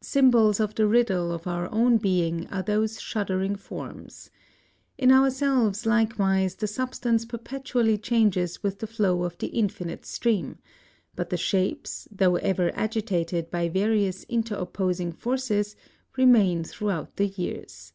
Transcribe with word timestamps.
Symbols 0.00 0.58
of 0.58 0.74
the 0.74 0.86
riddle 0.86 1.30
of 1.30 1.46
our 1.46 1.70
own 1.70 1.98
being 1.98 2.46
are 2.46 2.62
those 2.62 2.98
shuddering 2.98 3.54
forms. 3.56 4.30
In 4.96 5.12
ourselves 5.12 5.84
likewise 5.84 6.54
the 6.54 6.66
substance 6.66 7.26
perpetually 7.26 7.98
changes 7.98 8.62
with 8.62 8.78
the 8.78 8.86
flow 8.86 9.22
of 9.22 9.36
the 9.36 9.48
Infinite 9.48 10.06
Stream; 10.06 10.56
but 11.14 11.28
the 11.28 11.36
shapes, 11.36 12.08
though 12.10 12.36
ever 12.36 12.70
agitated 12.74 13.50
by 13.50 13.68
various 13.68 14.22
inter 14.30 14.56
opposing 14.56 15.12
forces, 15.12 15.76
remain 16.16 16.64
throughout 16.64 17.16
the 17.16 17.26
years. 17.26 17.92